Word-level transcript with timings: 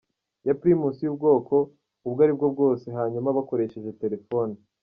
ya 0.47 0.53
Primus 0.61 0.95
y’ubwoko 1.01 1.55
ubwo 2.07 2.19
ari 2.25 2.33
bwo 2.37 2.47
bwose 2.53 2.85
hanyuma 2.97 3.35
bakoresheje 3.37 3.97
telefoni. 4.01 4.55